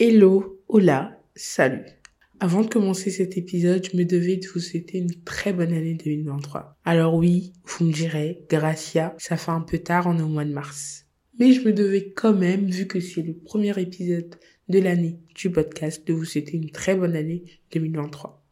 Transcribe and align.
Hello, 0.00 0.60
hola, 0.66 1.20
salut. 1.36 1.86
Avant 2.40 2.62
de 2.62 2.66
commencer 2.68 3.12
cet 3.12 3.36
épisode, 3.36 3.88
je 3.88 3.96
me 3.96 4.04
devais 4.04 4.38
de 4.38 4.48
vous 4.48 4.58
souhaiter 4.58 4.98
une 4.98 5.22
très 5.22 5.52
bonne 5.52 5.72
année 5.72 5.94
2023. 5.94 6.80
Alors 6.84 7.14
oui, 7.14 7.52
vous 7.64 7.84
me 7.84 7.92
direz, 7.92 8.44
Gracia, 8.50 9.14
ça 9.18 9.36
fait 9.36 9.52
un 9.52 9.60
peu 9.60 9.78
tard, 9.78 10.08
on 10.08 10.18
est 10.18 10.22
au 10.22 10.26
mois 10.26 10.44
de 10.44 10.52
mars. 10.52 11.06
Mais 11.38 11.52
je 11.52 11.60
me 11.60 11.72
devais 11.72 12.10
quand 12.10 12.34
même, 12.34 12.68
vu 12.68 12.88
que 12.88 12.98
c'est 12.98 13.22
le 13.22 13.34
premier 13.34 13.80
épisode 13.80 14.34
de 14.68 14.80
l'année 14.80 15.20
du 15.36 15.52
podcast, 15.52 16.04
de 16.04 16.12
vous 16.12 16.24
souhaiter 16.24 16.56
une 16.56 16.70
très 16.70 16.96
bonne 16.96 17.14
année 17.14 17.44
2023. 17.72 18.44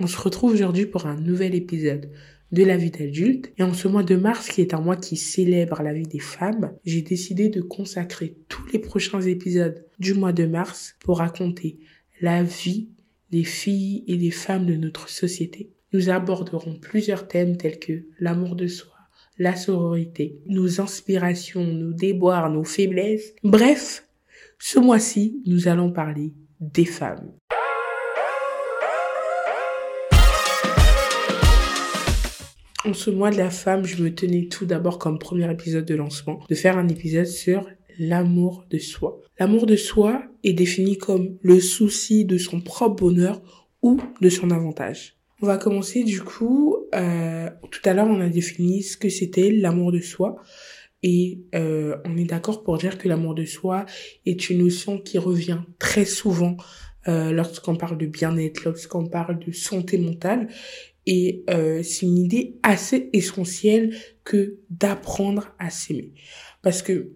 On 0.00 0.06
se 0.06 0.20
retrouve 0.20 0.52
aujourd'hui 0.52 0.86
pour 0.86 1.06
un 1.06 1.16
nouvel 1.16 1.56
épisode 1.56 2.08
de 2.52 2.64
la 2.64 2.76
vie 2.76 2.90
d'adulte. 2.90 3.52
Et 3.58 3.62
en 3.62 3.74
ce 3.74 3.88
mois 3.88 4.02
de 4.02 4.16
mars, 4.16 4.48
qui 4.48 4.60
est 4.60 4.74
un 4.74 4.80
mois 4.80 4.96
qui 4.96 5.16
célèbre 5.16 5.82
la 5.82 5.92
vie 5.92 6.06
des 6.06 6.18
femmes, 6.18 6.72
j'ai 6.84 7.02
décidé 7.02 7.48
de 7.48 7.60
consacrer 7.60 8.36
tous 8.48 8.66
les 8.72 8.78
prochains 8.78 9.20
épisodes 9.20 9.84
du 9.98 10.14
mois 10.14 10.32
de 10.32 10.46
mars 10.46 10.96
pour 11.00 11.18
raconter 11.18 11.78
la 12.20 12.42
vie 12.42 12.88
des 13.30 13.44
filles 13.44 14.04
et 14.06 14.16
des 14.16 14.30
femmes 14.30 14.66
de 14.66 14.74
notre 14.74 15.08
société. 15.08 15.70
Nous 15.92 16.10
aborderons 16.10 16.78
plusieurs 16.78 17.28
thèmes 17.28 17.56
tels 17.56 17.78
que 17.78 18.04
l'amour 18.18 18.56
de 18.56 18.66
soi, 18.66 18.94
la 19.38 19.56
sororité, 19.56 20.38
nos 20.46 20.80
inspirations, 20.80 21.64
nos 21.64 21.92
déboires, 21.92 22.50
nos 22.50 22.64
faiblesses. 22.64 23.34
Bref, 23.42 24.06
ce 24.58 24.78
mois-ci, 24.78 25.42
nous 25.46 25.68
allons 25.68 25.92
parler 25.92 26.34
des 26.60 26.84
femmes. 26.84 27.32
En 32.88 32.94
ce 32.94 33.10
mois 33.10 33.30
de 33.30 33.36
la 33.36 33.50
femme, 33.50 33.84
je 33.84 34.02
me 34.02 34.14
tenais 34.14 34.48
tout 34.48 34.64
d'abord 34.64 34.98
comme 34.98 35.18
premier 35.18 35.50
épisode 35.52 35.84
de 35.84 35.94
lancement 35.94 36.40
de 36.48 36.54
faire 36.54 36.78
un 36.78 36.88
épisode 36.88 37.26
sur 37.26 37.68
l'amour 37.98 38.64
de 38.70 38.78
soi. 38.78 39.20
L'amour 39.38 39.66
de 39.66 39.76
soi 39.76 40.22
est 40.42 40.54
défini 40.54 40.96
comme 40.96 41.36
le 41.42 41.60
souci 41.60 42.24
de 42.24 42.38
son 42.38 42.62
propre 42.62 42.96
bonheur 42.96 43.42
ou 43.82 44.00
de 44.22 44.30
son 44.30 44.50
avantage. 44.50 45.18
On 45.42 45.46
va 45.46 45.58
commencer 45.58 46.02
du 46.02 46.22
coup, 46.22 46.78
euh, 46.94 47.50
tout 47.70 47.82
à 47.84 47.92
l'heure 47.92 48.06
on 48.08 48.22
a 48.22 48.30
défini 48.30 48.82
ce 48.82 48.96
que 48.96 49.10
c'était 49.10 49.50
l'amour 49.50 49.92
de 49.92 50.00
soi 50.00 50.36
et 51.02 51.42
euh, 51.54 51.98
on 52.06 52.16
est 52.16 52.24
d'accord 52.24 52.64
pour 52.64 52.78
dire 52.78 52.96
que 52.96 53.06
l'amour 53.06 53.34
de 53.34 53.44
soi 53.44 53.84
est 54.24 54.48
une 54.48 54.60
notion 54.60 54.96
qui 54.96 55.18
revient 55.18 55.60
très 55.78 56.06
souvent 56.06 56.56
euh, 57.06 57.32
lorsqu'on 57.32 57.76
parle 57.76 57.96
de 57.96 58.06
bien-être, 58.06 58.64
lorsqu'on 58.64 59.06
parle 59.06 59.38
de 59.38 59.52
santé 59.52 59.98
mentale 59.98 60.48
et 61.08 61.42
euh, 61.48 61.82
c'est 61.82 62.04
une 62.04 62.18
idée 62.18 62.58
assez 62.62 63.08
essentielle 63.14 63.96
que 64.24 64.58
d'apprendre 64.68 65.54
à 65.58 65.70
s'aimer. 65.70 66.12
Parce 66.60 66.82
que 66.82 67.12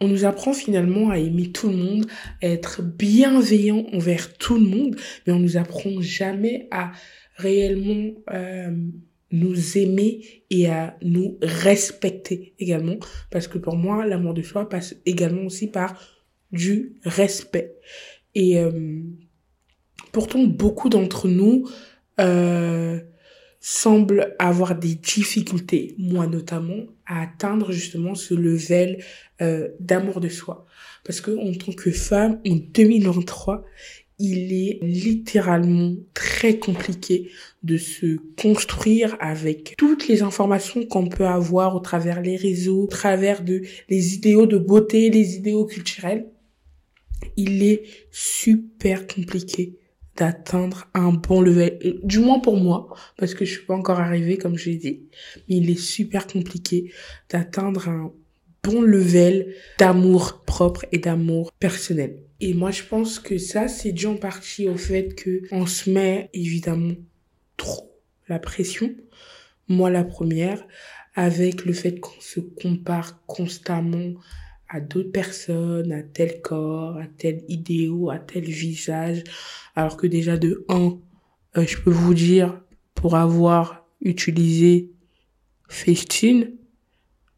on 0.00 0.08
nous 0.08 0.26
apprend 0.26 0.52
finalement 0.52 1.10
à 1.10 1.18
aimer 1.18 1.50
tout 1.50 1.70
le 1.70 1.76
monde, 1.76 2.06
à 2.42 2.48
être 2.48 2.82
bienveillant 2.82 3.86
envers 3.94 4.36
tout 4.36 4.56
le 4.56 4.66
monde, 4.66 4.96
mais 5.26 5.32
on 5.32 5.38
nous 5.38 5.56
apprend 5.56 6.02
jamais 6.02 6.68
à 6.70 6.92
réellement 7.36 8.12
euh, 8.30 8.76
nous 9.32 9.78
aimer 9.78 10.44
et 10.50 10.68
à 10.68 10.96
nous 11.02 11.38
respecter 11.40 12.54
également. 12.58 12.96
Parce 13.30 13.48
que 13.48 13.56
pour 13.56 13.76
moi, 13.76 14.04
l'amour 14.04 14.34
de 14.34 14.42
soi 14.42 14.68
passe 14.68 14.94
également 15.06 15.46
aussi 15.46 15.66
par 15.66 15.98
du 16.52 16.96
respect. 17.04 17.74
Et 18.34 18.58
euh, 18.58 19.00
pourtant, 20.12 20.44
beaucoup 20.44 20.90
d'entre 20.90 21.26
nous 21.26 21.64
euh, 22.20 23.00
semble 23.60 24.36
avoir 24.38 24.76
des 24.76 24.94
difficultés, 24.94 25.94
moi 25.98 26.26
notamment, 26.26 26.86
à 27.06 27.22
atteindre 27.22 27.72
justement 27.72 28.14
ce 28.14 28.34
level 28.34 29.02
euh, 29.42 29.68
d'amour 29.80 30.20
de 30.20 30.28
soi. 30.28 30.66
Parce 31.04 31.20
que 31.20 31.30
en 31.30 31.52
tant 31.54 31.72
que 31.72 31.90
femme, 31.90 32.40
en 32.46 32.56
2023, 32.56 33.64
il 34.20 34.52
est 34.52 34.78
littéralement 34.82 35.94
très 36.12 36.58
compliqué 36.58 37.30
de 37.62 37.76
se 37.76 38.16
construire 38.40 39.16
avec 39.20 39.74
toutes 39.76 40.08
les 40.08 40.22
informations 40.22 40.84
qu'on 40.86 41.08
peut 41.08 41.26
avoir 41.26 41.76
au 41.76 41.80
travers 41.80 42.20
les 42.20 42.36
réseaux, 42.36 42.82
au 42.82 42.86
travers 42.86 43.42
de 43.42 43.62
les 43.88 44.14
idéaux 44.14 44.46
de 44.46 44.58
beauté, 44.58 45.10
les 45.10 45.36
idéaux 45.36 45.66
culturels. 45.66 46.26
Il 47.36 47.62
est 47.62 47.82
super 48.10 49.06
compliqué 49.06 49.77
d'atteindre 50.18 50.88
un 50.94 51.12
bon 51.12 51.40
level, 51.40 52.00
du 52.02 52.18
moins 52.18 52.40
pour 52.40 52.56
moi, 52.56 52.88
parce 53.16 53.34
que 53.34 53.44
je 53.44 53.52
suis 53.52 53.66
pas 53.66 53.74
encore 53.74 54.00
arrivée, 54.00 54.36
comme 54.36 54.58
je 54.58 54.70
l'ai 54.70 54.76
dit, 54.76 55.02
mais 55.48 55.56
il 55.56 55.70
est 55.70 55.80
super 55.80 56.26
compliqué 56.26 56.92
d'atteindre 57.30 57.88
un 57.88 58.12
bon 58.64 58.82
level 58.82 59.54
d'amour 59.78 60.42
propre 60.44 60.84
et 60.90 60.98
d'amour 60.98 61.52
personnel. 61.52 62.18
Et 62.40 62.52
moi, 62.52 62.72
je 62.72 62.82
pense 62.82 63.20
que 63.20 63.38
ça, 63.38 63.68
c'est 63.68 63.92
dû 63.92 64.06
en 64.06 64.16
partie 64.16 64.68
au 64.68 64.76
fait 64.76 65.14
que 65.14 65.42
on 65.52 65.66
se 65.66 65.88
met 65.88 66.30
évidemment 66.34 66.94
trop 67.56 67.96
la 68.28 68.40
pression. 68.40 68.94
Moi, 69.68 69.90
la 69.90 70.04
première, 70.04 70.66
avec 71.14 71.64
le 71.64 71.72
fait 71.72 72.00
qu'on 72.00 72.20
se 72.20 72.40
compare 72.40 73.24
constamment 73.26 74.14
à 74.68 74.80
d'autres 74.80 75.12
personnes, 75.12 75.92
à 75.92 76.02
tel 76.02 76.40
corps, 76.42 76.98
à 76.98 77.06
tel 77.06 77.42
idéal, 77.48 78.16
à 78.16 78.18
tel 78.18 78.44
visage, 78.44 79.24
alors 79.74 79.96
que 79.96 80.06
déjà 80.06 80.36
de 80.36 80.64
un, 80.68 80.98
euh, 81.56 81.66
je 81.66 81.78
peux 81.78 81.90
vous 81.90 82.14
dire, 82.14 82.60
pour 82.94 83.16
avoir 83.16 83.86
utilisé 84.00 84.90
Facetune, 85.68 86.52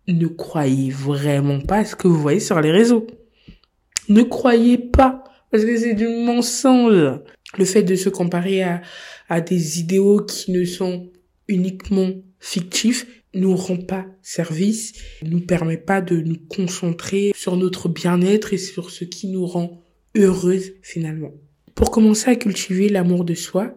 ne 0.08 0.26
croyez 0.26 0.90
vraiment 0.90 1.60
pas 1.60 1.78
à 1.78 1.84
ce 1.84 1.94
que 1.94 2.08
vous 2.08 2.20
voyez 2.20 2.40
sur 2.40 2.60
les 2.60 2.70
réseaux. 2.70 3.06
Ne 4.08 4.22
croyez 4.22 4.78
pas, 4.78 5.22
parce 5.50 5.64
que 5.64 5.76
c'est 5.76 5.94
du 5.94 6.08
mensonge. 6.08 7.20
Le 7.58 7.64
fait 7.64 7.82
de 7.82 7.94
se 7.96 8.08
comparer 8.08 8.62
à, 8.62 8.82
à 9.28 9.40
des 9.40 9.80
idéaux 9.80 10.20
qui 10.24 10.52
ne 10.52 10.64
sont 10.64 11.10
uniquement 11.48 12.10
fictifs 12.38 13.06
nous 13.34 13.54
rend 13.56 13.76
pas 13.76 14.06
service, 14.22 14.92
nous 15.22 15.40
permet 15.40 15.76
pas 15.76 16.00
de 16.00 16.16
nous 16.16 16.38
concentrer 16.48 17.32
sur 17.34 17.56
notre 17.56 17.88
bien-être 17.88 18.52
et 18.52 18.58
sur 18.58 18.90
ce 18.90 19.04
qui 19.04 19.28
nous 19.28 19.46
rend 19.46 19.82
heureuse 20.16 20.72
finalement. 20.82 21.32
Pour 21.74 21.90
commencer 21.90 22.30
à 22.30 22.36
cultiver 22.36 22.88
l'amour 22.88 23.24
de 23.24 23.34
soi, 23.34 23.76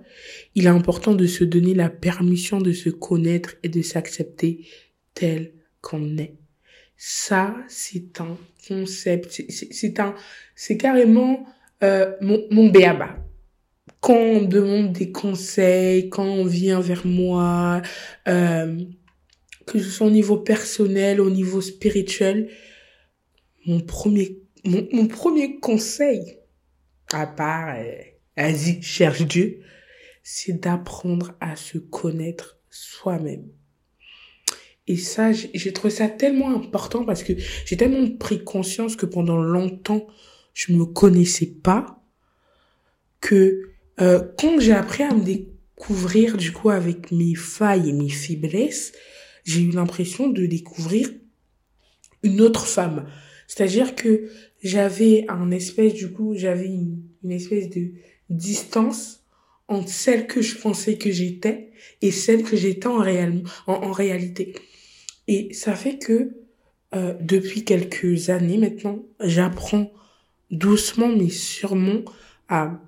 il 0.56 0.66
est 0.66 0.69
important 0.69 1.13
de 1.13 1.28
se 1.28 1.44
donner 1.44 1.74
la 1.74 1.90
permission 1.90 2.59
de 2.59 2.74
se 2.74 2.90
connaître 2.90 3.56
et 3.63 3.69
de 3.69 3.81
s'accepter 3.81 4.66
tel 5.13 5.53
qu'on 5.81 6.18
est. 6.18 6.36
Ça, 6.97 7.56
c'est 7.68 8.19
un 8.19 8.38
concept, 8.68 9.44
c'est 9.50 10.00
un, 10.00 10.16
c'est 10.56 10.78
carrément 10.78 11.46
euh, 11.84 12.13
mon, 12.22 12.44
mon 12.50 12.69
béaba 12.69 13.24
quand 14.03 14.16
on 14.16 14.42
demande 14.42 14.92
des 14.92 15.13
conseils, 15.13 16.09
quand 16.09 16.25
on 16.25 16.44
vient 16.44 16.81
vers 16.81 17.06
moi, 17.06 17.81
euh, 18.28 18.78
que 19.66 19.79
ce 19.79 19.90
soit 19.90 20.07
au 20.07 20.12
niveau 20.12 20.38
personnel, 20.38 21.22
au 21.22 21.29
niveau 21.29 21.62
spirituel, 21.62 22.50
mon 23.66 23.79
premier, 23.79 24.41
mon, 24.66 25.07
premier 25.07 25.59
conseil, 25.59 26.40
à 27.12 27.28
part, 27.28 27.75
euh, 27.78 27.91
vas-y, 28.38 28.81
cherche 28.81 29.22
Dieu, 29.22 29.62
c'est 30.22 30.59
d'apprendre 30.59 31.35
à 31.40 31.56
se 31.56 31.78
connaître 31.78 32.59
soi-même. 32.69 33.47
Et 34.88 34.97
ça, 34.97 35.31
j'ai 35.31 35.72
trouvé 35.72 35.94
ça 35.94 36.09
tellement 36.09 36.53
important 36.53 37.06
parce 37.06 37.24
que 37.24 37.34
j'ai 37.66 37.78
tellement 37.78 38.09
pris 38.18 38.44
conscience 38.44 38.97
que 38.97 39.06
pendant 39.06 39.38
longtemps, 39.38 40.07
je 40.53 40.74
me 40.74 40.85
connaissais 40.85 41.45
pas, 41.45 42.03
que 43.22 43.69
euh, 44.01 44.22
quand 44.38 44.59
j'ai 44.59 44.74
appris 44.74 45.03
à 45.03 45.13
me 45.13 45.24
découvrir 45.24 46.35
du 46.35 46.51
coup 46.51 46.69
avec 46.69 47.12
mes 47.12 47.35
failles 47.35 47.90
et 47.90 47.94
mes 47.94 48.09
faiblesses, 48.09 48.91
j'ai 49.44 49.62
eu 49.62 49.72
l'impression 49.72 50.30
de 50.30 50.46
découvrir 50.46 51.09
une 52.24 52.42
autre 52.42 52.66
femme. 52.66 53.06
C'est-à-dire 53.48 53.96
que 53.96 54.30
j'avais 54.64 55.26
un 55.28 55.52
espèce 55.52 55.94
du 55.94 56.12
coup, 56.12 56.34
j'avais 56.36 56.68
une, 56.68 57.04
espèce 57.30 57.69
de 57.69 57.92
distance 58.30 59.24
entre 59.68 59.90
celle 59.90 60.28
que 60.28 60.42
je 60.42 60.57
pensais 60.57 60.98
que 60.98 61.12
j'étais 61.12 61.72
et 62.01 62.12
celle 62.12 62.44
que 62.44 62.56
j'étais 62.56 62.88
en, 62.88 62.98
réel, 62.98 63.44
en, 63.68 63.92
réalité. 63.92 64.54
Et 65.28 65.54
ça 65.54 65.75
fait 65.75 65.98
que 65.98 66.31
euh, 66.95 67.13
depuis 67.22 67.63
quelques 67.63 68.30
années 68.30 68.57
maintenant, 68.57 69.04
j'apprends 69.19 69.92
doucement 70.51 71.10
mais 71.10 71.30
sûrement 71.30 72.04
à 72.48 72.80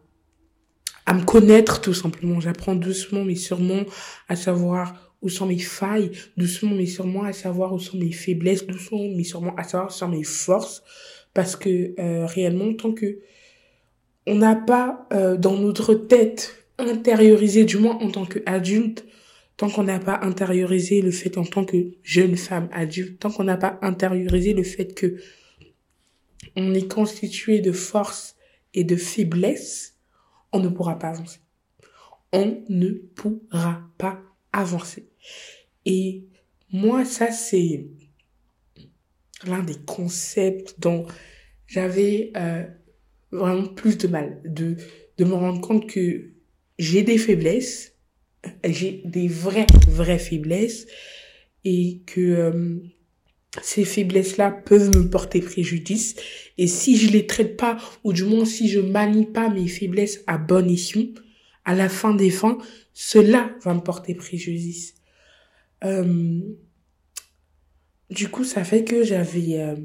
à 1.06 1.13
me 1.13 1.24
connaître 1.24 1.81
tout 1.81 1.94
simplement. 1.94 2.40
J'apprends 2.40 2.75
doucement 2.75 3.24
mais 3.24 3.36
sûrement 3.36 3.84
à 4.28 4.36
savoir 4.36 5.05
où 5.25 5.30
sont 5.30 5.48
mes 5.48 5.60
failles, 5.60 6.12
doucement 6.38 6.75
mais 6.75 6.86
sûrement 6.86 7.24
à 7.24 7.33
savoir 7.33 7.74
où 7.74 7.80
sont 7.80 7.98
mes 7.98 8.12
faiblesses, 8.12 8.66
doucement 8.66 9.10
mais 9.16 9.24
sûrement 9.24 9.56
à 9.56 9.63
savoir 9.63 9.92
où 9.92 10.07
mes 10.07 10.24
forces. 10.24 10.83
Parce 11.33 11.56
que 11.56 11.94
euh, 12.00 12.25
réellement, 12.25 12.74
tant 12.74 12.94
que 12.94 13.19
on 14.27 14.36
n'a 14.36 14.56
pas 14.56 15.07
euh, 15.12 15.36
dans 15.36 15.57
notre 15.57 15.95
tête 15.95 16.66
intériorisé, 16.77 17.66
du 17.66 17.77
moins 17.77 17.98
en 17.98 18.10
tant 18.10 18.25
qu'adulte, 18.25 19.06
tant 19.57 19.69
qu'on 19.69 19.83
n'a 19.83 20.00
pas 20.00 20.19
intériorisé 20.22 21.01
le 21.01 21.12
fait 21.12 21.38
en 21.38 21.44
tant 21.44 21.66
que 21.66 21.92
jeune 22.04 22.38
femme 22.38 22.69
adulte, 22.71 23.19
tant 23.19 23.31
qu'on 23.31 23.44
n'a 23.44 23.57
pas 23.57 23.80
intériorisé 23.81 24.54
le 24.54 24.63
fait 24.63 24.94
que 24.94 25.18
on 26.56 26.74
est 26.74 26.92
constitué 26.92 27.60
de 27.60 27.71
force 27.71 28.36
et 28.74 28.83
de 28.83 28.95
faiblesse, 28.95 29.95
on 30.54 30.60
ne 30.60 30.69
pourra 30.69 31.00
pas 31.00 31.10
avancer. 31.10 31.39
On 32.31 32.63
ne 32.69 32.92
pourra 32.92 33.81
pas 33.98 34.21
avancer. 34.60 35.07
Et 35.86 36.25
moi, 36.72 37.06
ça, 37.06 37.31
c'est 37.31 37.88
l'un 39.46 39.63
des 39.63 39.78
concepts 39.86 40.80
dont 40.80 41.06
j'avais 41.68 42.31
euh, 42.38 42.63
vraiment 43.31 43.68
plus 43.68 43.98
de 43.98 44.07
mal, 44.07 44.42
de, 44.46 44.78
de 45.18 45.25
me 45.25 45.34
rendre 45.34 45.62
compte 45.62 45.88
que 45.88 46.31
j'ai 46.80 47.04
des 47.04 47.18
faiblesses, 47.18 47.94
j'ai 48.63 49.02
des 49.06 49.28
vraies, 49.28 49.68
vraies 49.88 50.19
faiblesses, 50.19 50.88
et 51.63 52.02
que 52.06 52.22
euh, 52.22 52.78
ces 53.62 53.86
faiblesses-là 53.86 54.52
peuvent 54.52 54.96
me 54.96 55.10
porter 55.10 55.40
préjudice. 55.40 56.16
Et 56.57 56.68
si 56.68 56.98
je 56.98 57.12
les 57.12 57.25
traite 57.25 57.57
pas, 57.57 57.78
ou 58.04 58.13
du 58.13 58.24
moins 58.24 58.46
si 58.46 58.69
je 58.69 58.80
manie 58.80 59.25
pas 59.25 59.50
mes 59.50 59.68
faiblesses 59.68 60.24
à 60.28 60.38
bon 60.38 60.69
escient, 60.69 61.07
à 61.66 61.76
la 61.76 61.90
fin 61.90 62.14
des 62.14 62.30
fins, 62.30 62.58
cela 62.94 63.50
va 63.64 63.74
me 63.74 63.82
porter 63.82 64.16
préjudice. 64.16 64.96
Euh, 65.84 66.40
du 68.10 68.30
coup, 68.30 68.44
ça 68.44 68.64
fait 68.64 68.84
que 68.84 69.04
j'avais, 69.04 69.60
euh, 69.60 69.76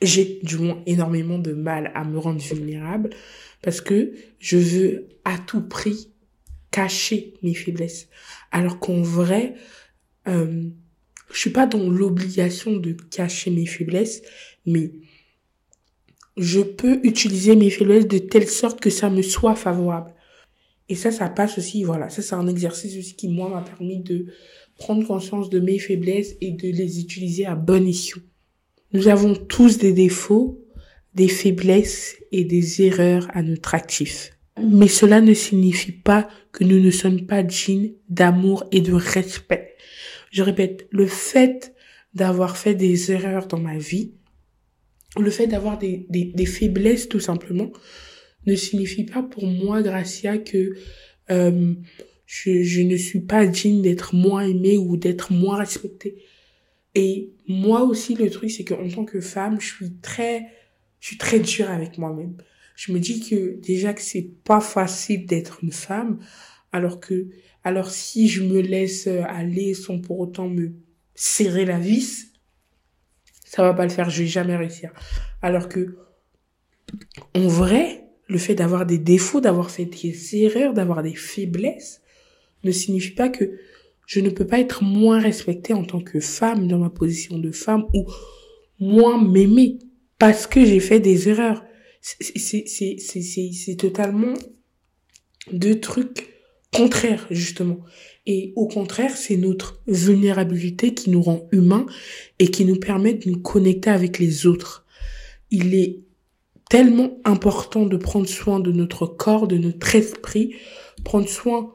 j'ai 0.00 0.40
du 0.42 0.58
moins 0.58 0.82
énormément 0.86 1.38
de 1.38 1.52
mal 1.52 1.92
à 1.94 2.04
me 2.04 2.18
rendre 2.18 2.40
vulnérable 2.40 3.10
parce 3.62 3.80
que 3.80 4.14
je 4.38 4.56
veux 4.56 5.08
à 5.24 5.38
tout 5.38 5.62
prix 5.62 6.12
cacher 6.70 7.34
mes 7.42 7.54
faiblesses. 7.54 8.08
Alors 8.50 8.80
qu'en 8.80 9.02
vrai, 9.02 9.54
euh, 10.26 10.64
je 11.32 11.38
suis 11.38 11.50
pas 11.50 11.66
dans 11.66 11.88
l'obligation 11.88 12.76
de 12.76 12.92
cacher 12.92 13.50
mes 13.50 13.66
faiblesses, 13.66 14.22
mais 14.66 14.92
je 16.36 16.60
peux 16.60 17.00
utiliser 17.02 17.56
mes 17.56 17.70
faiblesses 17.70 18.08
de 18.08 18.18
telle 18.18 18.48
sorte 18.48 18.80
que 18.80 18.90
ça 18.90 19.10
me 19.10 19.22
soit 19.22 19.54
favorable. 19.54 20.14
Et 20.88 20.94
ça, 20.94 21.10
ça 21.10 21.28
passe 21.28 21.58
aussi, 21.58 21.84
voilà, 21.84 22.10
ça 22.10 22.22
c'est 22.22 22.34
un 22.34 22.46
exercice 22.46 22.96
aussi 22.98 23.14
qui, 23.14 23.28
moi, 23.28 23.48
m'a 23.48 23.62
permis 23.62 24.00
de 24.00 24.26
prendre 24.76 25.06
conscience 25.06 25.48
de 25.48 25.60
mes 25.60 25.78
faiblesses 25.78 26.34
et 26.40 26.50
de 26.50 26.68
les 26.68 27.00
utiliser 27.00 27.46
à 27.46 27.54
bon 27.54 27.86
escient. 27.86 28.20
Nous 28.92 29.08
avons 29.08 29.34
tous 29.34 29.78
des 29.78 29.92
défauts, 29.92 30.60
des 31.14 31.28
faiblesses 31.28 32.16
et 32.30 32.44
des 32.44 32.82
erreurs 32.82 33.28
à 33.32 33.42
notre 33.42 33.74
actif. 33.74 34.32
Mais 34.62 34.88
cela 34.88 35.20
ne 35.20 35.32
signifie 35.32 35.92
pas 35.92 36.28
que 36.52 36.64
nous 36.64 36.78
ne 36.78 36.90
sommes 36.90 37.26
pas 37.26 37.42
dignes 37.42 37.92
d'amour 38.08 38.64
et 38.70 38.80
de 38.80 38.92
respect. 38.92 39.76
Je 40.30 40.42
répète, 40.42 40.86
le 40.90 41.06
fait 41.06 41.74
d'avoir 42.14 42.56
fait 42.56 42.74
des 42.74 43.12
erreurs 43.12 43.46
dans 43.46 43.58
ma 43.58 43.78
vie, 43.78 44.12
le 45.18 45.30
fait 45.30 45.46
d'avoir 45.46 45.78
des, 45.78 46.06
des, 46.08 46.46
faiblesses 46.46 47.08
tout 47.08 47.20
simplement, 47.20 47.70
ne 48.46 48.54
signifie 48.54 49.04
pas 49.04 49.22
pour 49.22 49.46
moi, 49.46 49.82
Gracia, 49.82 50.38
que 50.38 50.76
euh, 51.30 51.74
je, 52.26 52.62
je 52.62 52.82
ne 52.82 52.96
suis 52.96 53.20
pas 53.20 53.46
digne 53.46 53.82
d'être 53.82 54.14
moins 54.14 54.42
aimée 54.46 54.78
ou 54.78 54.96
d'être 54.96 55.32
moins 55.32 55.58
respectée. 55.58 56.16
Et 56.94 57.32
moi 57.48 57.82
aussi, 57.82 58.14
le 58.14 58.28
truc, 58.30 58.50
c'est 58.50 58.64
qu'en 58.64 58.88
tant 58.88 59.04
que 59.04 59.20
femme, 59.20 59.60
je 59.60 59.66
suis 59.66 59.92
très, 60.02 60.48
je 61.00 61.08
suis 61.08 61.18
très 61.18 61.40
dure 61.40 61.70
avec 61.70 61.98
moi-même. 61.98 62.36
Je 62.76 62.92
me 62.92 62.98
dis 62.98 63.20
que 63.20 63.60
déjà 63.60 63.92
que 63.94 64.02
c'est 64.02 64.28
pas 64.44 64.60
facile 64.60 65.26
d'être 65.26 65.60
une 65.62 65.72
femme, 65.72 66.18
alors 66.72 67.00
que, 67.00 67.28
alors 67.64 67.90
si 67.90 68.28
je 68.28 68.42
me 68.42 68.60
laisse 68.60 69.06
aller 69.06 69.74
sans 69.74 70.00
pour 70.00 70.18
autant 70.20 70.48
me 70.48 70.72
serrer 71.14 71.64
la 71.64 71.78
vis, 71.78 72.32
ça 73.44 73.62
va 73.62 73.74
pas 73.74 73.84
le 73.84 73.90
faire, 73.90 74.08
je 74.08 74.22
vais 74.22 74.28
jamais 74.28 74.56
réussir. 74.56 74.92
Alors 75.42 75.68
que, 75.68 75.98
en 77.34 77.46
vrai, 77.46 78.01
le 78.32 78.38
fait 78.38 78.54
d'avoir 78.54 78.86
des 78.86 78.98
défauts, 78.98 79.40
d'avoir 79.40 79.70
fait 79.70 79.84
des 79.84 80.36
erreurs, 80.36 80.72
d'avoir 80.74 81.02
des 81.02 81.14
faiblesses, 81.14 82.00
ne 82.64 82.72
signifie 82.72 83.12
pas 83.12 83.28
que 83.28 83.58
je 84.06 84.20
ne 84.20 84.30
peux 84.30 84.46
pas 84.46 84.58
être 84.58 84.82
moins 84.82 85.20
respectée 85.20 85.74
en 85.74 85.84
tant 85.84 86.00
que 86.00 86.20
femme 86.20 86.66
dans 86.66 86.78
ma 86.78 86.90
position 86.90 87.38
de 87.38 87.52
femme 87.52 87.86
ou 87.94 88.06
moins 88.80 89.22
m'aimer 89.22 89.78
parce 90.18 90.46
que 90.46 90.64
j'ai 90.64 90.80
fait 90.80 91.00
des 91.00 91.28
erreurs. 91.28 91.64
C'est 92.00 93.76
totalement 93.78 94.34
deux 95.52 95.78
trucs 95.80 96.28
contraires, 96.72 97.26
justement. 97.30 97.80
Et 98.26 98.52
au 98.56 98.66
contraire, 98.66 99.16
c'est 99.16 99.36
notre 99.36 99.82
vulnérabilité 99.86 100.94
qui 100.94 101.10
nous 101.10 101.22
rend 101.22 101.48
humains 101.52 101.86
et 102.38 102.48
qui 102.48 102.64
nous 102.64 102.76
permet 102.76 103.14
de 103.14 103.30
nous 103.30 103.40
connecter 103.40 103.90
avec 103.90 104.18
les 104.18 104.46
autres. 104.46 104.84
Il 105.50 105.74
est 105.74 106.00
tellement 106.72 107.18
important 107.26 107.84
de 107.84 107.98
prendre 107.98 108.26
soin 108.26 108.58
de 108.58 108.72
notre 108.72 109.04
corps, 109.04 109.46
de 109.46 109.58
notre 109.58 109.94
esprit, 109.94 110.54
prendre 111.04 111.28
soin 111.28 111.74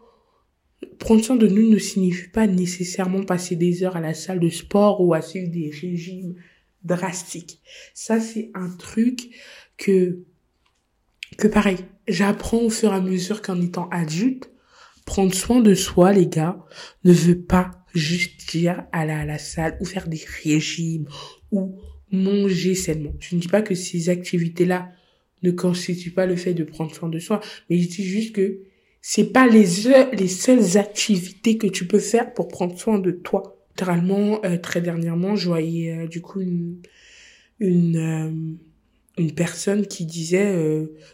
prendre 0.98 1.24
soin 1.24 1.36
de 1.36 1.46
nous 1.46 1.70
ne 1.70 1.78
signifie 1.78 2.30
pas 2.30 2.48
nécessairement 2.48 3.22
passer 3.22 3.56
des 3.56 3.84
heures 3.84 3.96
à 3.96 4.02
la 4.02 4.16
salle 4.16 4.40
de 4.40 4.50
sport 4.50 5.02
ou 5.02 5.14
à 5.14 5.22
suivre 5.22 5.52
des 5.52 5.70
régimes 5.70 6.34
drastiques. 6.84 7.62
Ça, 7.94 8.20
c'est 8.20 8.50
un 8.56 8.70
truc 8.70 9.30
que, 9.78 10.24
que 11.38 11.48
pareil, 11.48 11.78
j'apprends 12.08 12.64
au 12.64 12.72
fur 12.72 12.92
et 12.92 12.96
à 12.96 13.02
mesure 13.02 13.44
qu'en 13.44 13.62
étant 13.62 13.90
adulte, 13.90 14.50
prendre 15.06 15.34
soin 15.36 15.60
de 15.60 15.76
soi, 15.76 16.12
les 16.12 16.26
gars, 16.26 16.66
ne 17.04 17.14
veut 17.14 17.40
pas 17.40 17.70
juste 17.94 18.50
dire 18.50 18.86
aller 18.92 19.14
à 19.14 19.26
la 19.26 19.38
salle 19.38 19.78
ou 19.80 19.86
faire 19.86 20.08
des 20.08 20.26
régimes 20.44 21.06
ou 21.52 21.80
manger 22.12 22.76
sainement. 22.76 23.14
Je 23.20 23.36
ne 23.36 23.42
dis 23.42 23.48
pas 23.48 23.62
que 23.62 23.76
ces 23.76 24.10
activités-là 24.10 24.92
ne 25.44 25.52
constituent 25.52 26.12
pas 26.12 26.26
le 26.26 26.36
fait 26.36 26.54
de 26.54 26.64
prendre 26.64 26.94
soin 26.94 27.10
de 27.10 27.20
soi, 27.20 27.42
mais 27.70 27.78
je 27.78 27.88
dis 27.88 28.04
juste 28.04 28.34
que 28.34 28.62
c'est 29.02 29.32
pas 29.32 29.48
les 29.48 29.66
les 30.14 30.28
seules 30.28 30.78
activités 30.78 31.58
que 31.58 31.68
tu 31.68 31.88
peux 31.88 32.00
faire 32.00 32.34
pour 32.34 32.48
prendre 32.48 32.78
soin 32.78 33.00
de 33.00 33.12
toi. 33.12 33.58
Littéralement, 33.72 34.44
euh, 34.44 34.58
très 34.58 34.82
dernièrement, 34.82 35.36
je 35.36 35.48
voyais 35.48 35.94
euh, 35.94 36.08
du 36.08 36.22
coup 36.22 36.42
une 36.42 36.82
une 37.60 37.98
euh, 37.98 38.32
une 39.18 39.34
personne 39.34 39.88
qui 39.88 40.06
disait 40.06 40.56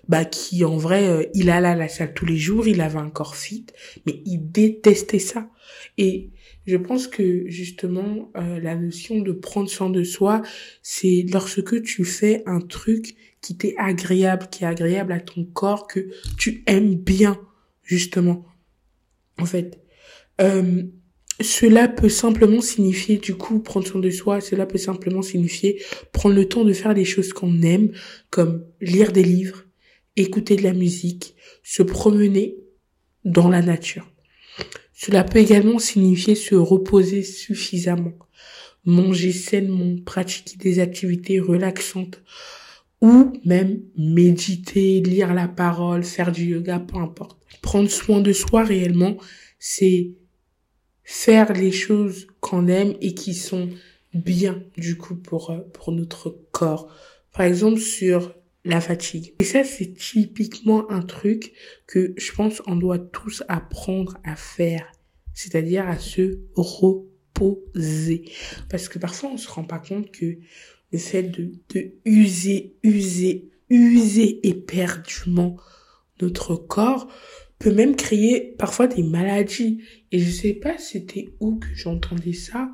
bah 0.07 0.25
qui 0.25 0.65
en 0.65 0.77
vrai 0.77 1.29
il 1.33 1.49
allait 1.49 1.69
à 1.69 1.75
la 1.75 1.87
salle 1.87 2.13
tous 2.13 2.25
les 2.25 2.37
jours, 2.37 2.67
il 2.67 2.81
avait 2.81 2.99
un 2.99 3.09
corps 3.09 3.35
fit, 3.35 3.65
mais 4.05 4.21
il 4.25 4.51
détestait 4.51 5.19
ça. 5.19 5.49
Et 5.97 6.31
je 6.65 6.77
pense 6.77 7.07
que 7.07 7.43
justement 7.47 8.31
la 8.35 8.75
notion 8.75 9.19
de 9.19 9.31
prendre 9.31 9.69
soin 9.69 9.89
de 9.89 10.03
soi, 10.03 10.41
c'est 10.81 11.25
lorsque 11.31 11.81
tu 11.81 12.03
fais 12.05 12.43
un 12.45 12.59
truc 12.59 13.15
qui 13.41 13.57
t'est 13.57 13.75
agréable, 13.77 14.47
qui 14.49 14.63
est 14.63 14.67
agréable 14.67 15.11
à 15.11 15.19
ton 15.19 15.43
corps, 15.43 15.87
que 15.87 16.09
tu 16.37 16.63
aimes 16.65 16.95
bien 16.95 17.39
justement. 17.83 18.45
En 19.37 19.45
fait, 19.45 19.79
euh, 20.41 20.83
cela 21.43 21.87
peut 21.87 22.09
simplement 22.09 22.61
signifier, 22.61 23.17
du 23.17 23.35
coup, 23.35 23.59
prendre 23.59 23.85
soin 23.85 24.01
de 24.01 24.09
soi, 24.09 24.41
cela 24.41 24.65
peut 24.65 24.77
simplement 24.77 25.21
signifier 25.21 25.81
prendre 26.11 26.35
le 26.35 26.47
temps 26.47 26.63
de 26.63 26.73
faire 26.73 26.93
des 26.93 27.05
choses 27.05 27.33
qu'on 27.33 27.61
aime, 27.61 27.91
comme 28.29 28.65
lire 28.81 29.11
des 29.11 29.23
livres, 29.23 29.63
écouter 30.15 30.55
de 30.55 30.63
la 30.63 30.73
musique, 30.73 31.35
se 31.63 31.83
promener 31.83 32.57
dans 33.25 33.49
la 33.49 33.61
nature. 33.61 34.09
Cela 34.93 35.23
peut 35.23 35.39
également 35.39 35.79
signifier 35.79 36.35
se 36.35 36.55
reposer 36.55 37.23
suffisamment, 37.23 38.13
manger 38.85 39.31
sainement, 39.31 39.95
pratiquer 40.05 40.57
des 40.57 40.79
activités 40.79 41.39
relaxantes, 41.39 42.21
ou 43.01 43.33
même 43.43 43.81
méditer, 43.97 45.01
lire 45.01 45.33
la 45.33 45.49
parole, 45.49 46.03
faire 46.03 46.31
du 46.31 46.45
yoga, 46.45 46.79
peu 46.79 46.97
importe. 46.97 47.37
Prendre 47.61 47.89
soin 47.89 48.21
de 48.21 48.31
soi 48.31 48.63
réellement, 48.63 49.17
c'est 49.59 50.13
faire 51.03 51.53
les 51.53 51.71
choses 51.71 52.27
qu'on 52.39 52.67
aime 52.67 52.95
et 53.01 53.13
qui 53.13 53.33
sont 53.33 53.69
bien 54.13 54.63
du 54.77 54.97
coup 54.97 55.15
pour 55.15 55.51
euh, 55.51 55.59
pour 55.73 55.91
notre 55.91 56.29
corps. 56.51 56.93
Par 57.31 57.45
exemple 57.45 57.79
sur 57.79 58.33
la 58.65 58.79
fatigue. 58.79 59.33
Et 59.39 59.43
ça 59.43 59.63
c'est 59.63 59.93
typiquement 59.93 60.89
un 60.89 61.01
truc 61.01 61.53
que 61.87 62.13
je 62.17 62.31
pense 62.31 62.61
on 62.67 62.75
doit 62.75 62.99
tous 62.99 63.43
apprendre 63.47 64.17
à 64.23 64.35
faire, 64.35 64.91
c'est-à-dire 65.33 65.87
à 65.87 65.97
se 65.97 66.39
reposer 66.55 68.25
parce 68.69 68.87
que 68.87 68.99
parfois 68.99 69.31
on 69.31 69.37
se 69.37 69.49
rend 69.49 69.63
pas 69.63 69.79
compte 69.79 70.11
que 70.11 70.37
le 70.91 70.99
fait 70.99 71.23
de, 71.23 71.53
de 71.73 71.93
user, 72.05 72.75
user, 72.83 73.49
user 73.69 74.47
éperdument 74.47 75.57
notre 76.21 76.55
corps 76.55 77.07
peut 77.59 77.73
même 77.73 77.95
créer 77.95 78.55
parfois 78.57 78.87
des 78.87 79.03
maladies. 79.03 79.81
Et 80.11 80.19
je 80.19 80.29
sais 80.29 80.53
pas 80.53 80.77
c'était 80.77 81.33
où 81.39 81.55
que 81.57 81.67
j'entendais 81.73 82.33
ça. 82.33 82.69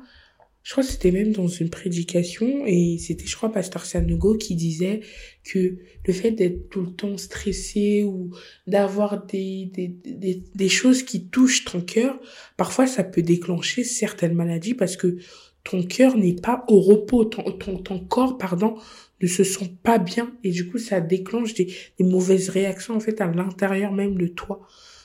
Je 0.62 0.72
crois 0.72 0.84
que 0.84 0.90
c'était 0.90 1.10
même 1.10 1.32
dans 1.32 1.48
une 1.48 1.70
prédication 1.70 2.66
et 2.66 2.98
c'était, 2.98 3.24
je 3.26 3.34
crois, 3.34 3.50
Pasteur 3.50 3.86
Sanogo 3.86 4.36
qui 4.36 4.54
disait 4.54 5.00
que 5.42 5.78
le 6.06 6.12
fait 6.12 6.32
d'être 6.32 6.68
tout 6.68 6.82
le 6.82 6.92
temps 6.92 7.16
stressé 7.16 8.04
ou 8.04 8.30
d'avoir 8.66 9.24
des, 9.24 9.70
des, 9.72 9.88
des, 9.88 10.44
des 10.54 10.68
choses 10.68 11.02
qui 11.02 11.28
touchent 11.28 11.64
ton 11.64 11.80
cœur, 11.80 12.20
parfois 12.58 12.86
ça 12.86 13.04
peut 13.04 13.22
déclencher 13.22 13.84
certaines 13.84 14.34
maladies 14.34 14.74
parce 14.74 14.96
que 14.96 15.16
ton 15.64 15.82
cœur 15.82 16.16
n'est 16.16 16.36
pas 16.36 16.64
au 16.68 16.80
repos, 16.80 17.24
ton, 17.24 17.50
ton, 17.52 17.78
ton 17.78 17.98
corps, 17.98 18.38
pardon, 18.38 18.76
ne 19.20 19.26
se 19.26 19.44
sent 19.44 19.72
pas 19.82 19.98
bien 19.98 20.34
et 20.44 20.50
du 20.50 20.68
coup 20.68 20.78
ça 20.78 21.00
déclenche 21.00 21.54
des, 21.54 21.72
mauvaises 22.00 22.48
réactions 22.48 22.94
en 22.94 23.00
fait 23.00 23.20
à 23.20 23.26
l'intérieur 23.26 23.92
même 23.92 24.16
de 24.16 24.26
toi. 24.26 24.60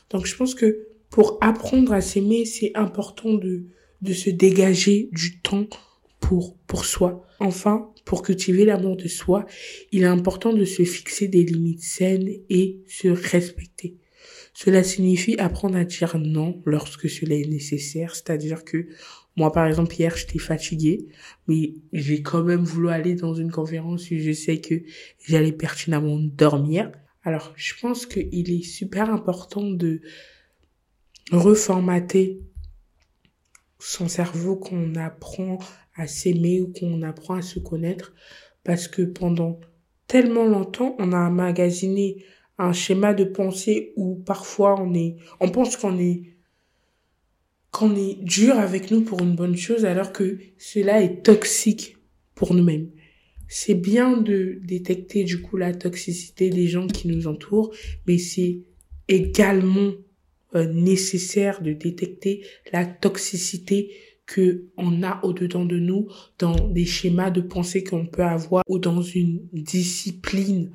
Donc 0.10 0.26
je 0.26 0.36
pense 0.36 0.56
que 0.56 0.88
pour 1.10 1.38
apprendre 1.42 1.94
à 1.94 2.02
s'aimer, 2.02 2.46
c'est 2.46 2.72
important 2.76 3.34
de, 3.34 3.66
de 4.02 4.14
se 4.14 4.30
dégager 4.30 5.10
du 5.12 5.40
temps 5.40 5.68
pour, 6.20 6.58
pour 6.68 6.86
soi. 6.86 7.26
Enfin, 7.40 7.92
pour 8.06 8.22
cultiver 8.22 8.66
l'amour 8.66 8.98
de 8.98 9.08
soi, 9.08 9.46
il 9.92 10.04
est 10.04 10.08
important 10.08 10.54
de 10.54 10.66
se 10.66 10.84
fixer 10.84 11.28
des 11.28 11.44
limites 11.44 11.84
saines 11.84 12.30
et 12.50 12.80
se 12.88 13.08
respecter. 13.08 13.98
Cela 14.54 14.84
signifie 14.84 15.38
apprendre 15.38 15.76
à 15.76 15.84
dire 15.84 16.18
non 16.18 16.62
lorsque 16.66 17.10
cela 17.10 17.36
est 17.36 17.48
nécessaire, 17.48 18.16
c'est-à-dire 18.16 18.64
que 18.64 18.88
moi, 19.36 19.52
par 19.52 19.66
exemple, 19.68 19.94
hier, 19.98 20.16
j'étais 20.16 20.40
fatiguée, 20.40 21.08
mais 21.48 21.74
j'ai 21.92 22.22
quand 22.22 22.44
même 22.44 22.64
voulu 22.64 22.90
aller 22.90 23.16
dans 23.16 23.34
une 23.34 23.52
conférence 23.52 24.10
où 24.12 24.18
je 24.18 24.32
sais 24.32 24.60
que 24.60 24.76
j'allais 25.26 25.52
pertinemment 25.52 26.20
dormir. 26.20 26.92
Alors, 27.24 27.54
je 27.56 27.74
pense 27.82 28.06
qu'il 28.06 28.52
est 28.52 28.64
super 28.64 29.10
important 29.10 29.64
de 29.64 30.02
reformater 31.32 32.40
son 33.80 34.08
cerveau 34.08 34.56
qu'on 34.56 34.96
apprend 34.96 35.60
à 35.96 36.08
s'aimer 36.08 36.62
ou 36.62 36.72
qu'on 36.72 37.02
apprend 37.02 37.36
à 37.36 37.42
se 37.42 37.60
connaître 37.60 38.14
parce 38.64 38.88
que 38.88 39.02
pendant 39.02 39.60
tellement 40.08 40.46
longtemps, 40.46 40.96
on 40.98 41.12
a 41.12 41.28
emmagasiné 41.28 42.24
un 42.58 42.74
schéma 42.74 43.14
de 43.14 43.26
pensée 43.26 43.94
où 43.96 44.16
parfois 44.16 44.80
on 44.80 44.94
est, 44.94 45.18
on 45.40 45.50
pense 45.50 45.76
qu'on 45.78 46.00
est, 46.00 46.35
qu'on 47.76 47.94
est 47.94 48.24
dur 48.24 48.58
avec 48.58 48.90
nous 48.90 49.02
pour 49.02 49.20
une 49.20 49.36
bonne 49.36 49.58
chose 49.58 49.84
alors 49.84 50.14
que 50.14 50.38
cela 50.58 51.02
est 51.02 51.24
toxique 51.24 51.98
pour 52.34 52.54
nous-mêmes. 52.54 52.90
C'est 53.50 53.76
bien 53.76 54.16
de 54.16 54.60
détecter 54.64 55.26
du 55.26 55.42
coup 55.42 55.58
la 55.58 55.74
toxicité 55.74 56.50
des 56.50 56.68
gens 56.68 56.88
qui 56.88 57.10
nous 57.10 57.28
entourent, 57.28 57.74
mais 58.08 58.18
c'est 58.18 58.62
également 59.10 59.92
euh, 60.56 60.72
nécessaire 60.72 61.62
de 61.62 61.74
détecter 61.74 62.46
la 62.72 62.86
toxicité 62.86 63.92
que 64.26 64.68
on 64.78 65.04
a 65.04 65.20
au-dedans 65.24 65.66
de 65.66 65.78
nous 65.78 66.08
dans 66.40 66.56
des 66.70 66.86
schémas 66.86 67.30
de 67.30 67.42
pensée 67.42 67.84
qu'on 67.84 68.06
peut 68.06 68.24
avoir 68.24 68.64
ou 68.70 68.80
dans 68.80 69.02
une 69.02 69.50
discipline 69.52 70.72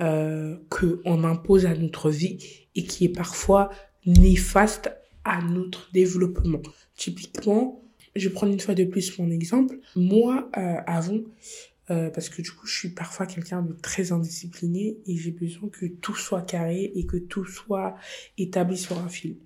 euh, 0.00 0.56
que 0.68 1.00
on 1.04 1.22
impose 1.22 1.64
à 1.66 1.76
notre 1.76 2.10
vie 2.10 2.38
et 2.74 2.82
qui 2.82 3.04
est 3.04 3.16
parfois 3.16 3.70
néfaste 4.04 4.90
à 5.24 5.42
notre 5.42 5.90
développement. 5.92 6.62
Typiquement, 6.96 7.82
je 8.16 8.28
prends 8.28 8.46
une 8.46 8.60
fois 8.60 8.74
de 8.74 8.84
plus 8.84 9.18
mon 9.18 9.30
exemple. 9.30 9.78
Moi, 9.96 10.50
euh, 10.56 10.76
avant, 10.86 11.20
euh, 11.90 12.10
parce 12.10 12.28
que 12.28 12.42
du 12.42 12.50
coup, 12.50 12.66
je 12.66 12.78
suis 12.78 12.88
parfois 12.90 13.26
quelqu'un 13.26 13.62
de 13.62 13.72
très 13.72 14.12
indiscipliné 14.12 14.98
et 15.06 15.16
j'ai 15.16 15.32
besoin 15.32 15.68
que 15.68 15.86
tout 15.86 16.14
soit 16.14 16.42
carré 16.42 16.92
et 16.94 17.06
que 17.06 17.16
tout 17.16 17.44
soit 17.44 17.96
établi 18.38 18.76
sur 18.76 18.98
un 18.98 19.08
fil. 19.08 19.36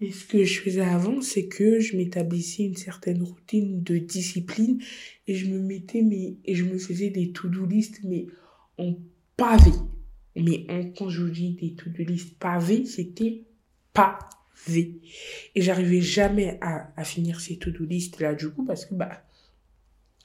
Et 0.00 0.12
ce 0.12 0.24
que 0.24 0.44
je 0.44 0.60
faisais 0.60 0.80
avant, 0.80 1.20
c'est 1.20 1.46
que 1.46 1.80
je 1.80 1.96
m'établissais 1.96 2.64
une 2.64 2.76
certaine 2.76 3.22
routine 3.22 3.82
de 3.82 3.98
discipline 3.98 4.80
et 5.26 5.34
je 5.34 5.46
me 5.46 5.58
mettais 5.58 6.02
mais 6.02 6.36
et 6.44 6.54
je 6.54 6.64
me 6.64 6.78
faisais 6.78 7.10
des 7.10 7.32
to-do 7.32 7.66
list 7.66 8.00
mais 8.04 8.26
en 8.76 8.96
pavé. 9.36 9.72
Mais 10.36 10.66
en, 10.68 10.90
quand 10.90 11.08
je 11.08 11.22
vous 11.22 11.30
dis 11.30 11.50
des 11.60 11.74
to-do 11.74 12.04
list 12.04 12.38
pavés, 12.38 12.86
c'était 12.86 13.42
pavé. 13.92 14.24
Et 14.68 15.00
j'arrivais 15.56 16.00
jamais 16.00 16.58
à, 16.60 16.92
à 16.96 17.04
finir 17.04 17.40
ces 17.40 17.56
to-do 17.56 17.84
list 17.84 18.20
là 18.20 18.34
du 18.34 18.50
coup 18.50 18.64
parce 18.64 18.84
que 18.84 18.94
bah 18.94 19.22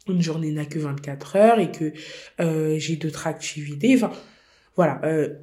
une 0.07 0.21
journée 0.21 0.51
n'a 0.51 0.65
que 0.65 0.79
24 0.79 1.35
heures 1.35 1.59
et 1.59 1.71
que 1.71 1.93
euh, 2.41 2.77
j'ai 2.77 2.97
d'autres 2.97 3.27
activités. 3.27 3.95
Enfin, 3.95 4.11
voilà. 4.75 5.01
Euh, 5.05 5.33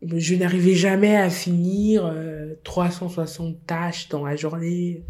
je 0.00 0.34
n'arrivais 0.36 0.74
jamais 0.74 1.16
à 1.16 1.28
finir 1.28 2.06
euh, 2.06 2.54
360 2.62 3.66
tâches 3.66 4.08
dans 4.08 4.24
la 4.24 4.36
journée 4.36 5.02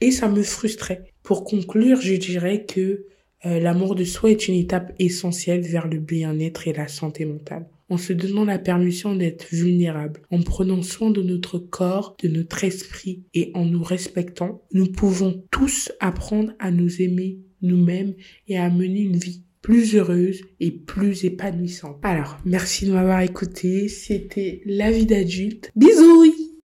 et 0.00 0.12
ça 0.12 0.28
me 0.28 0.42
frustrait. 0.42 1.12
Pour 1.24 1.44
conclure, 1.44 2.00
je 2.00 2.14
dirais 2.14 2.64
que 2.64 3.06
euh, 3.46 3.58
l'amour 3.58 3.94
de 3.96 4.04
soi 4.04 4.30
est 4.30 4.46
une 4.46 4.54
étape 4.54 4.92
essentielle 4.98 5.62
vers 5.62 5.88
le 5.88 5.98
bien-être 5.98 6.68
et 6.68 6.72
la 6.72 6.86
santé 6.86 7.24
mentale. 7.24 7.66
En 7.88 7.96
se 7.96 8.12
donnant 8.12 8.44
la 8.44 8.58
permission 8.58 9.14
d'être 9.14 9.46
vulnérable, 9.50 10.20
en 10.30 10.42
prenant 10.42 10.82
soin 10.82 11.10
de 11.10 11.22
notre 11.22 11.58
corps, 11.58 12.16
de 12.22 12.28
notre 12.28 12.64
esprit 12.64 13.24
et 13.34 13.50
en 13.54 13.64
nous 13.64 13.82
respectant, 13.82 14.62
nous 14.72 14.86
pouvons 14.86 15.42
tous 15.50 15.90
apprendre 16.00 16.52
à 16.58 16.70
nous 16.70 17.00
aimer 17.00 17.38
nous-mêmes 17.62 18.14
et 18.46 18.58
à 18.58 18.70
mener 18.70 19.00
une 19.00 19.16
vie 19.16 19.44
plus 19.62 19.96
heureuse 19.96 20.42
et 20.60 20.70
plus 20.70 21.24
épanouissante. 21.24 21.98
Alors, 22.02 22.38
merci 22.44 22.86
de 22.86 22.92
m'avoir 22.92 23.20
écouté. 23.20 23.88
C'était 23.88 24.62
la 24.64 24.90
vie 24.90 25.06
d'adulte. 25.06 25.70
Bisous 25.76 26.24